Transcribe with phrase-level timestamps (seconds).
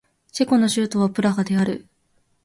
[0.31, 1.87] チェコの首都はプラハである